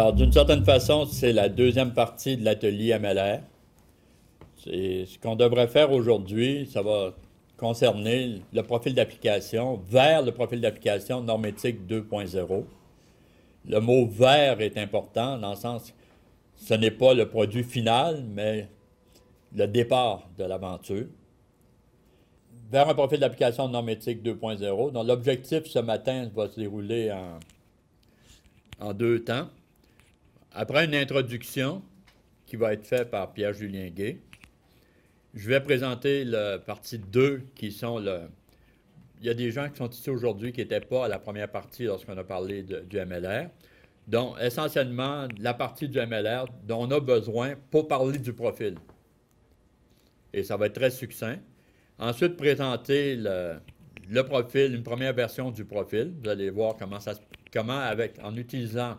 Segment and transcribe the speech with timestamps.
[0.00, 3.40] Alors, d'une certaine façon, c'est la deuxième partie de l'atelier MLR.
[4.56, 7.12] ce qu'on devrait faire aujourd'hui, ça va
[7.58, 12.64] concerner le profil d'application vers le profil d'application normétique 2.0.
[13.68, 15.92] Le mot vers est important dans le sens
[16.56, 18.68] ce n'est pas le produit final, mais
[19.54, 21.08] le départ de l'aventure.
[22.72, 24.92] Vers un profil d'application normétique 2.0.
[24.92, 27.12] Donc, l'objectif ce matin va se dérouler
[28.80, 29.46] en deux temps.
[30.52, 31.82] Après une introduction
[32.46, 34.20] qui va être faite par Pierre-Julien Gay,
[35.34, 38.22] je vais présenter la partie 2 qui sont le.
[39.20, 41.50] Il y a des gens qui sont ici aujourd'hui qui n'étaient pas à la première
[41.50, 43.50] partie lorsqu'on a parlé du MLR.
[44.08, 48.76] Donc, essentiellement, la partie du MLR dont on a besoin pour parler du profil.
[50.32, 51.38] Et ça va être très succinct.
[51.98, 56.14] Ensuite, présenter le, profil, une première version du profil.
[56.22, 57.14] Vous allez voir comment ça
[57.52, 58.96] comment avec en utilisant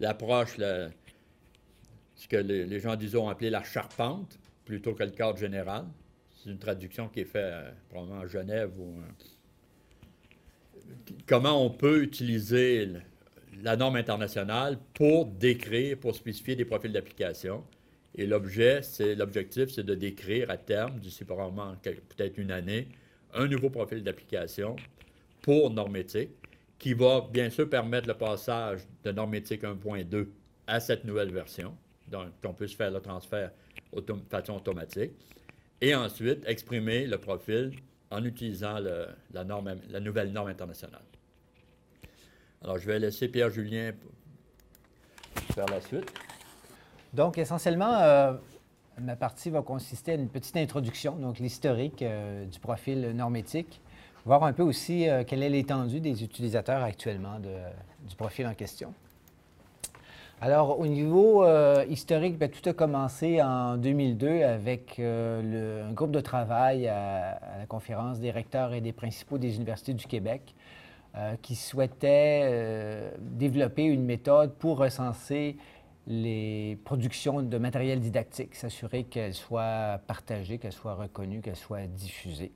[0.00, 5.84] l'approche, ce que les, gens disent ont appelé la charpente, plutôt que le cadre général.
[6.34, 8.72] C'est une traduction qui est faite euh, probablement à Genève.
[8.78, 9.00] Euh,
[11.26, 12.88] comment on peut utiliser
[13.62, 17.64] la norme internationale pour décrire, pour spécifier des profils d'application.
[18.14, 22.88] Et l'objet, c'est l'objectif, c'est de décrire à terme, d'ici probablement peut-être une année,
[23.34, 24.76] un nouveau profil d'application
[25.42, 26.30] pour normétique
[26.78, 30.28] qui va bien sûr permettre le passage de normétique 1.2
[30.66, 31.76] à cette nouvelle version,
[32.08, 33.50] donc qu'on puisse faire le transfert
[33.92, 35.12] de façon automatique.
[35.80, 37.72] Et ensuite, exprimer le profil
[38.10, 41.02] en utilisant la, nouvelle norme internationale.
[42.62, 43.92] Alors, je vais laisser Pierre-Julien
[45.52, 46.10] faire la suite.
[47.12, 48.32] Donc, essentiellement, euh,
[49.00, 53.80] ma partie va consister à une petite introduction, donc l'historique euh, du profil normétique,
[54.26, 58.92] voir un peu aussi euh, quelle est l'étendue des utilisateurs actuellement du profil en question.
[60.40, 66.10] Alors, au niveau euh, historique, ben, tout a commencé en 2002 avec euh, un groupe
[66.10, 70.54] de travail à, la conférence des recteurs et des principaux des universités du Québec
[71.40, 75.56] qui souhaitait développer une méthode pour recenser
[76.06, 82.52] les productions de matériel didactique, s'assurer qu'elles soient partagées, qu'elles soient reconnues, qu'elles soient diffusées.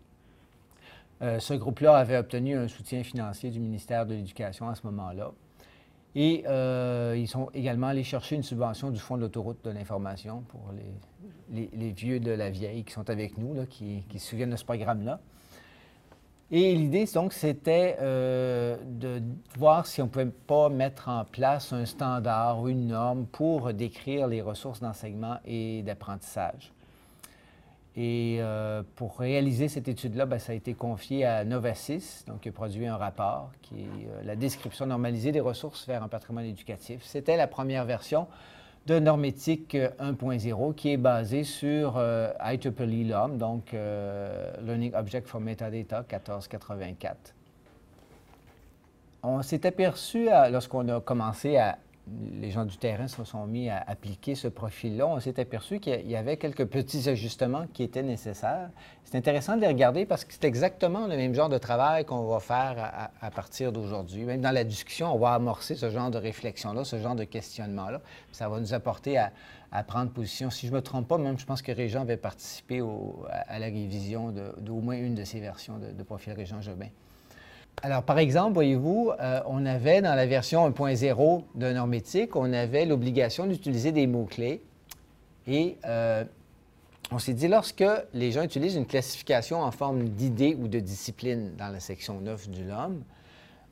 [1.20, 5.32] Ce groupe-là avait obtenu un soutien financier du ministère de l'Éducation à ce moment-là.
[6.14, 10.42] Et euh, ils sont également allés chercher une subvention du Fonds de l'autoroute de l'information
[10.48, 10.72] pour
[11.52, 15.20] les, vieux de la vieille qui sont avec nous, qui, se souviennent de ce programme-là.
[16.52, 19.22] Et l'idée, donc, c'était euh, de
[19.56, 23.72] voir si on ne pouvait pas mettre en place un standard ou une norme pour
[23.72, 26.72] décrire les ressources d'enseignement et d'apprentissage.
[27.96, 32.48] Et euh, pour réaliser cette étude-là, ben, ça a été confié à Novasys, donc qui
[32.48, 36.44] a produit un rapport qui est euh, la description normalisée des ressources vers un patrimoine
[36.44, 37.02] éducatif.
[37.02, 38.28] C'était la première version
[38.86, 45.98] de Normétique 1.0 qui est basée sur euh, IEEE LOM, donc Learning Object for Metadata
[46.00, 47.34] 1484.
[49.22, 51.76] On s'est aperçu, lorsqu'on a commencé à
[52.40, 56.08] les gens du terrain se sont mis à appliquer ce profil-là, on s'est aperçu qu'il
[56.08, 58.70] y avait quelques petits ajustements qui étaient nécessaires.
[59.04, 62.26] C'est intéressant de les regarder parce que c'est exactement le même genre de travail qu'on
[62.26, 64.24] va faire à, partir d'aujourd'hui.
[64.24, 68.00] Même dans la discussion, on va amorcer ce genre de réflexion-là, ce genre de questionnement-là.
[68.32, 69.32] Ça va nous apporter à,
[69.84, 70.50] prendre position.
[70.50, 72.82] Si je ne me trompe pas, même je pense que Régent avait participé
[73.28, 76.88] à, la révision d'au moins une de ces versions de, de profil Régent Jobin.
[77.82, 82.84] Alors, par exemple, voyez-vous, euh, on avait dans la version 1.0 de Normétique, on avait
[82.84, 84.62] l'obligation d'utiliser des mots-clés.
[85.46, 86.24] Et euh,
[87.10, 91.52] on s'est dit, lorsque les gens utilisent une classification en forme d'idée ou de discipline
[91.56, 93.02] dans la section 9 du LOM,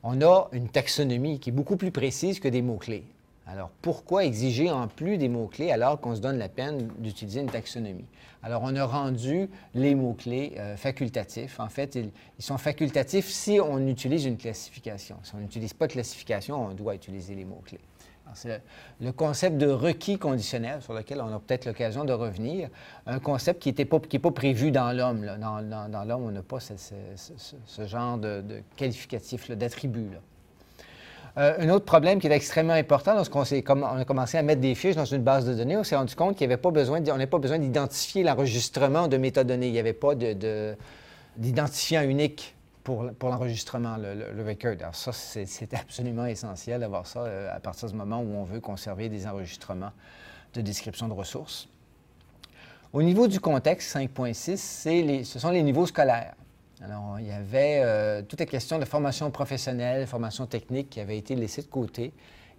[0.03, 3.05] on a une taxonomie qui est beaucoup plus précise que des mots-clés.
[3.51, 7.51] Alors, pourquoi exiger en plus des mots-clés alors qu'on se donne la peine d'utiliser une
[7.51, 8.05] taxonomie?
[8.43, 11.59] Alors, on a rendu les mots-clés euh, facultatifs.
[11.59, 15.17] En fait, ils, sont facultatifs si on utilise une classification.
[15.23, 17.81] Si on n'utilise pas de classification, on doit utiliser les mots-clés.
[18.35, 18.61] C'est
[19.01, 22.69] le concept de requis conditionnel sur lequel on a peut-être l'occasion de revenir,
[23.07, 25.25] un concept qui n'est pas, prévu dans l'homme.
[25.41, 30.11] Dans, l'homme, on n'a pas ce, genre de qualificatif d'attribut.
[31.39, 34.97] Euh, un autre problème qui est extrêmement important, lorsqu'on a commencé à mettre des fiches
[34.97, 39.07] dans une base de données, on s'est rendu compte qu'il n'avait pas besoin d'identifier l'enregistrement
[39.07, 39.69] de métadonnées.
[39.69, 40.15] Il n'y avait pas
[41.37, 44.75] d'identifiant unique pour, l'enregistrement, le, record.
[44.81, 48.61] Alors ça, c'est absolument essentiel d'avoir ça euh, à partir du moment où on veut
[48.61, 49.93] conserver des enregistrements
[50.55, 51.69] de description de ressources.
[52.93, 56.35] Au niveau du contexte 5.6, ce sont les niveaux scolaires.
[56.85, 61.19] Alors, il y avait euh, toute la question de formation professionnelle, formation technique qui avait
[61.19, 62.13] été laissée de côté.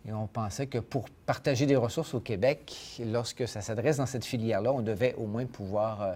[0.08, 4.26] Et on pensait que pour partager des ressources au Québec, lorsque ça s'adresse dans cette
[4.26, 6.14] filière-là, on devait au moins pouvoir euh,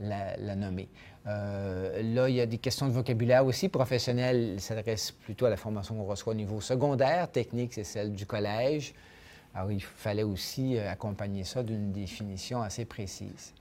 [0.00, 0.88] la, nommer.
[1.26, 3.68] Euh, là, il y a des questions de vocabulaire aussi.
[3.68, 7.30] Professionnel s'adresse plutôt à la formation qu'on reçoit au niveau secondaire.
[7.30, 8.94] Technique, c'est celle du collège.
[9.54, 13.54] Alors, il fallait aussi euh, accompagner ça d'une définition assez précise.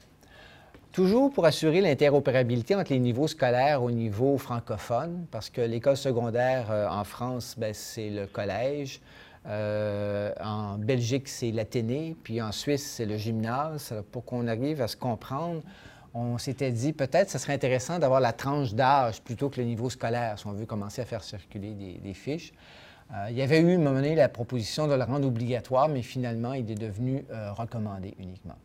[0.98, 6.72] Toujours pour assurer l'interopérabilité entre les niveaux scolaires au niveau francophone, parce que l'école secondaire
[6.90, 9.00] en France, ben, c'est le collège.
[9.46, 13.94] Euh, en Belgique, c'est l'Athénée, puis en Suisse, c'est le gymnase.
[14.12, 15.62] Pour qu'on arrive à se comprendre,
[16.16, 19.92] on s'était dit peut-être ce serait intéressant d'avoir la tranche d'âge plutôt que le niveau
[19.92, 22.54] scolaire, si on veut commencer à faire circuler des, fiches.
[23.14, 25.90] Euh, il y avait eu, à un moment donné, la proposition de le rendre obligatoire,
[25.90, 28.56] mais finalement, il est devenu euh, recommandé uniquement.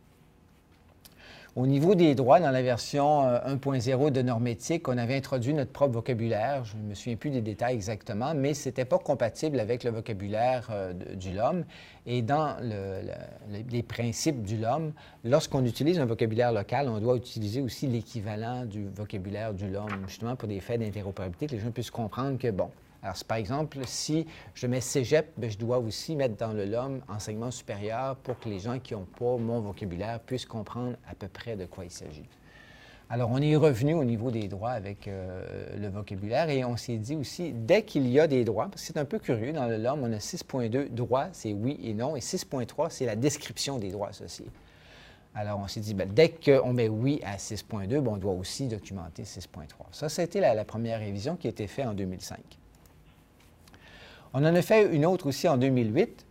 [1.55, 5.71] Au niveau des droits, dans la version 1.0 euh, de normétique, on avait introduit notre
[5.71, 6.65] propre vocabulaire.
[6.65, 9.91] Je ne me souviens plus des détails exactement, mais ce n'était pas compatible avec le
[9.91, 11.63] vocabulaire euh, du LOM.
[12.07, 12.57] Et dans
[13.69, 18.87] les principes du LOM, lorsqu'on utilise un vocabulaire local, on doit utiliser aussi l'équivalent du
[18.89, 22.71] vocabulaire du LOM, justement pour des faits d'interopérabilité, que les gens puissent comprendre que, bon,
[23.03, 27.01] alors, par exemple, si je mets cégep, ben, je dois aussi mettre dans le LOM
[27.09, 31.27] enseignement supérieur pour que les gens qui n'ont pas mon vocabulaire puissent comprendre à peu
[31.27, 32.23] près de quoi il s'agit.
[33.09, 36.95] Alors, on est revenu au niveau des droits avec euh, le vocabulaire et on s'est
[36.95, 39.67] dit aussi, dès qu'il y a des droits, parce que c'est un peu curieux, dans
[39.67, 43.79] le LOM, on a 6.2 droits, c'est oui et non, et 6.3, c'est la description
[43.79, 44.49] des droits associés.
[45.35, 48.69] Alors, on s'est dit, bien, dès qu'on met oui à 6.2, ben, on doit aussi
[48.69, 49.65] documenter 6.3.
[49.91, 52.39] Ça, c'était la, la première révision qui a été faite en 2005.
[54.35, 56.25] On en a fait une autre aussi en 2008.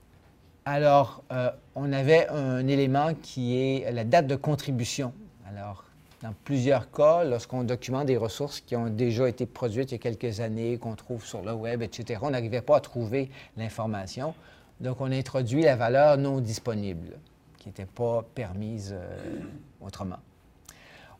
[0.64, 5.12] Alors, euh, on avait un élément qui est la date de contribution.
[5.48, 5.84] Alors,
[6.20, 9.98] dans plusieurs cas, lorsqu'on documente des ressources qui ont déjà été produites il y a
[9.98, 14.34] quelques années, qu'on trouve sur le web, etc., on n'arrivait pas à trouver l'information.
[14.80, 17.18] Donc, on introduit la valeur non disponible,
[17.58, 19.40] qui n'était pas permise euh,
[19.80, 20.18] autrement.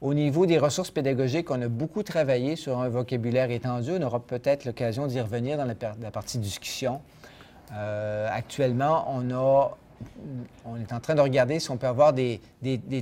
[0.02, 3.92] Au niveau des ressources pédagogiques, on a beaucoup travaillé sur un vocabulaire étendu.
[3.92, 7.00] On aura peut-être l'occasion d'y revenir dans la, partie discussion.
[7.72, 12.40] Euh, actuellement, on, est en train de regarder si on peut avoir des,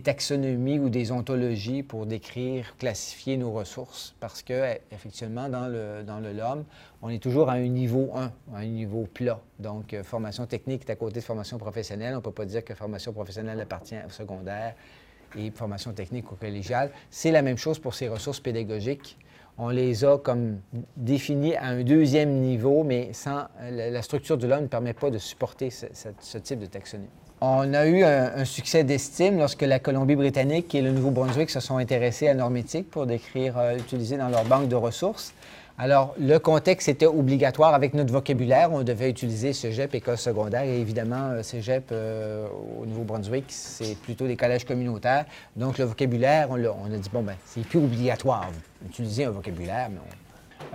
[0.05, 4.14] taxonomies ou des ontologies pour décrire, classifier nos ressources.
[4.20, 6.64] Parce que, effectivement, dans le, dans le LOM,
[7.00, 8.25] on est toujours à un niveau 1,
[8.55, 9.41] à un niveau plat.
[9.58, 12.12] Donc, euh, formation technique est à côté de formation professionnelle.
[12.12, 14.75] On ne peut pas dire que formation professionnelle appartient au secondaire
[15.37, 16.91] et formation technique ou collégiale.
[17.11, 19.17] C'est la même chose pour ces ressources pédagogiques.
[19.59, 20.61] On les a comme
[20.97, 25.19] définies à un deuxième niveau, mais sans la structure de l'homme ne permet pas de
[25.19, 27.11] supporter ce, type de taxonomie.
[27.43, 32.29] On a eu un, succès d'estime lorsque la Colombie-Britannique et le Nouveau-Brunswick se sont intéressés
[32.29, 35.33] à normétique pour décrire, euh, utiliser dans leur banque de ressources.
[35.82, 38.71] Alors, le contexte était obligatoire avec notre vocabulaire.
[38.71, 40.65] On devait utiliser cégep, école secondaire.
[40.65, 42.47] Et évidemment, euh, cégep euh,
[42.79, 45.25] au Nouveau-Brunswick, c'est plutôt des collèges communautaires.
[45.56, 48.50] Donc, le vocabulaire, on a, dit, bon, ben, c'est plus obligatoire
[48.82, 49.88] d'utiliser un vocabulaire,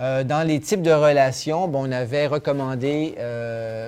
[0.00, 3.14] euh, dans les types de relations, bon, on avait recommandé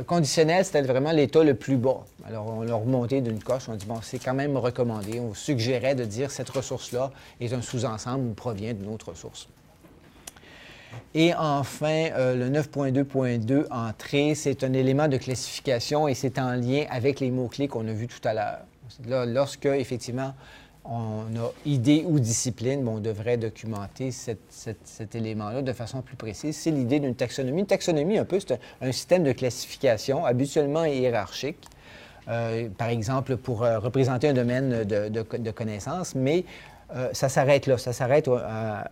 [0.07, 2.04] conditionnel, c'était vraiment l'état le plus bas.
[2.28, 5.19] Alors, on l'a remonté d'une coche, on dit, bon, c'est quand même recommandé.
[5.19, 9.49] On suggérait de dire cette ressource-là est un sous-ensemble ou provient d'une autre ressource.
[11.14, 16.85] Et enfin, euh, le 9.2.2 entrée, c'est un élément de classification et c'est en lien
[16.90, 19.26] avec les mots-clés qu'on a vus tout à l'heure.
[19.26, 20.35] Lorsque, effectivement,
[20.85, 26.57] on a idée ou discipline, on devrait documenter cet élément-là de façon plus précise.
[26.57, 27.61] C'est l'idée d'une taxonomie.
[27.61, 31.64] Une taxonomie, un peu, c'est un, système de classification habituellement hiérarchique.
[32.28, 36.45] Euh, par exemple, pour euh, représenter un domaine de, de connaissances, mais
[36.95, 38.90] euh, ça s'arrête là, ça s'arrête à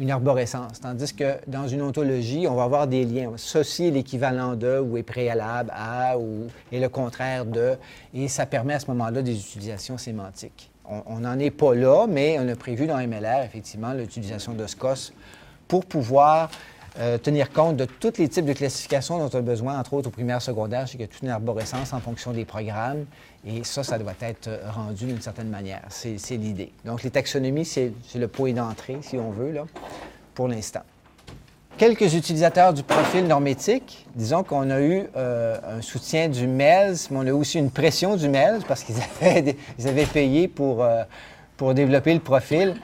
[0.00, 0.80] une arborescence.
[0.80, 3.32] Tandis que dans une ontologie, on va avoir des liens.
[3.36, 7.76] Ceci est l'équivalent de ou est préalable à ou est le contraire de,
[8.14, 10.70] et ça permet à ce moment-là des utilisations sémantiques.
[10.88, 15.12] On n'en est pas là, mais on a prévu dans MLR, effectivement, l'utilisation de SCOS
[15.66, 16.50] pour pouvoir
[16.98, 20.08] euh, tenir compte de tous les types de classifications dont on a besoin, entre autres
[20.08, 23.04] au primaire, secondaire, c'est qu'il y a toute une arborescence en fonction des programmes.
[23.46, 25.82] Et ça, ça doit être rendu d'une certaine manière.
[25.88, 26.72] C'est l'idée.
[26.84, 29.66] Donc, les taxonomies, c'est le point d'entrée, si on veut, là,
[30.34, 30.82] pour l'instant.
[31.78, 37.18] Quelques utilisateurs du profil normétique, disons qu'on a eu euh, un soutien du MELS, mais
[37.18, 41.02] on a aussi une pression du MELS parce qu'ils avaient, avaient, payé pour, euh,
[41.58, 42.76] pour développer le profil.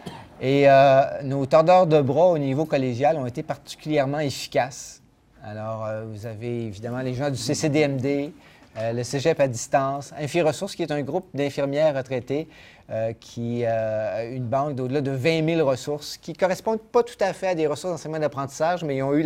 [0.44, 5.00] Et euh, nos tordeurs de bras au niveau collégial ont été particulièrement efficaces.
[5.44, 8.32] Alors, euh, vous avez évidemment les gens du CCDMD,
[8.76, 12.48] euh, le Cégep à distance, InfiRessources, qui est un groupe d'infirmières retraitées
[12.90, 17.16] euh, qui a une banque d'au-delà de 20 000 ressources qui ne correspondent pas tout
[17.20, 19.24] à fait à des ressources d'enseignement d'apprentissage, mais ils ont eu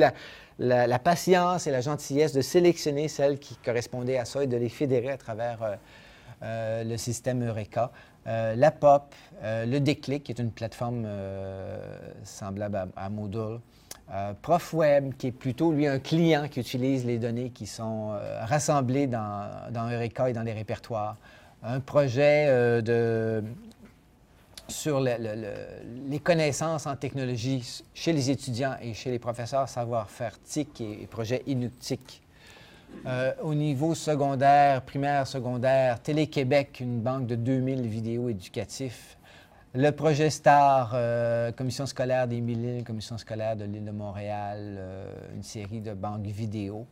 [0.58, 4.68] la, patience et la gentillesse de sélectionner celles qui correspondaient à ça et de les
[4.68, 5.78] fédérer à travers
[6.42, 7.90] le système Eureka.
[8.24, 11.06] la POP, le Déclic, qui est une plateforme
[12.24, 13.60] semblable à Moodle,
[14.12, 18.44] euh, ProfWeb, qui est plutôt, lui, un client qui utilise les données qui sont euh,
[18.44, 21.16] rassemblées dans, Eureka et dans les répertoires.
[21.64, 23.42] Un projet euh,
[24.68, 31.08] sur les connaissances en technologie chez les étudiants et chez les professeurs, savoir-faire TIC et,
[31.08, 32.22] projet Inutic.
[33.42, 39.16] Au niveau secondaire, primaire, secondaire, Télé-Québec, une banque de 2000 vidéos éducatifs
[39.76, 45.34] le projet STAR, euh, commission scolaire des Mille-Îles, commission scolaire de l'île de Montréal, euh,
[45.34, 46.86] une série de banques vidéo.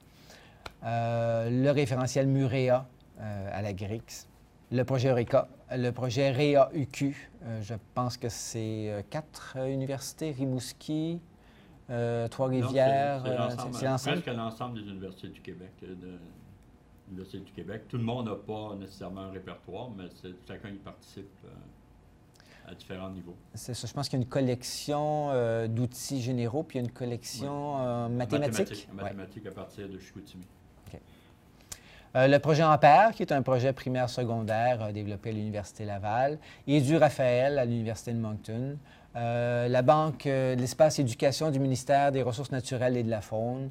[0.85, 2.87] Euh, le référentiel Murea
[3.19, 4.27] à la GRIX.
[4.71, 5.49] Le projet Eureka.
[5.71, 7.31] Le projet REA-UQ.
[7.63, 11.21] je pense que c'est quatre universités, Rimouski,
[12.31, 13.23] Trois-Rivières.
[13.73, 14.21] C'est l'ensemble.
[14.21, 15.73] Presque l'ensemble des universités du Québec.
[15.83, 16.19] De
[17.09, 17.83] l'Université du Québec.
[17.89, 20.05] Tout le monde n'a pas nécessairement un répertoire, mais
[20.47, 21.29] chacun y participe
[22.67, 23.37] à différents niveaux.
[23.55, 23.87] C'est ça.
[23.87, 26.95] Je pense qu'il y a une collection euh, d'outils généraux, puis il y a une
[26.95, 28.89] collection euh, mathématique.
[28.93, 30.47] Mathématiques, à partir de Chicoutimi.
[32.17, 36.97] Euh, le projet Ampère, qui est un projet primaire-secondaire développé à l'Université Laval, et du
[36.97, 38.79] Raphaël à l'Université de Moncton.
[39.15, 43.71] La Banque de l'espace éducation du ministère des Ressources naturelles et de la faune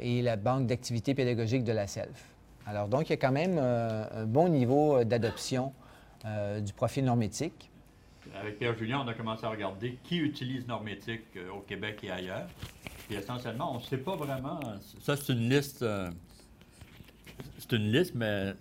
[0.00, 2.24] et la Banque d'activités pédagogiques de la SELF.
[2.66, 5.72] Alors, donc, il y a quand même un bon niveau d'adoption
[6.24, 7.70] du profil normétique
[8.34, 12.10] avec Pierre Julien, on a commencé à regarder qui utilise Normétique euh, au Québec et
[12.10, 12.46] ailleurs.
[13.06, 14.60] Puis essentiellement, on ne sait pas vraiment.
[15.00, 15.82] Ça, c'est une liste.
[15.82, 16.10] Euh,
[17.58, 18.54] c'est une liste, mais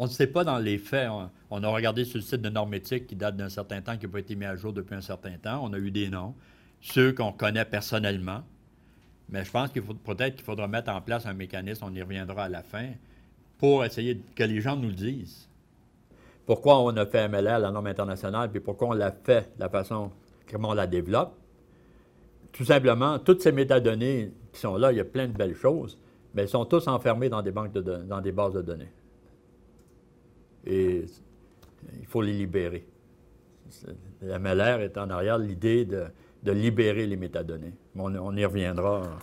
[0.00, 1.10] on ne sait pas dans les faits.
[1.50, 4.12] On, a regardé sur le site de Normétique qui date d'un certain temps, qui n'a
[4.12, 5.60] pas été mis à jour depuis un certain temps.
[5.62, 6.34] On a eu des noms,
[6.80, 8.42] ceux qu'on connaît personnellement.
[9.28, 12.00] Mais je pense qu'il faut peut-être qu'il faudra mettre en place un mécanisme, on y
[12.00, 12.88] reviendra à la fin,
[13.58, 15.50] pour essayer que les gens nous le disent
[16.46, 19.68] pourquoi on a fait MLR, la norme internationale, puis pourquoi on l'a fait de la
[19.68, 20.10] façon
[20.50, 21.36] comment on la développe?
[22.52, 25.98] Tout simplement, toutes ces métadonnées qui sont là, il y a plein de belles choses,
[26.32, 28.90] mais elles sont tous enfermées dans des banques dans des bases de données.
[30.66, 31.04] Et
[31.98, 32.84] il faut les libérer.
[34.22, 34.38] La
[34.82, 37.74] est en arrière l'idée de, libérer les métadonnées.
[37.96, 39.18] On, on y reviendra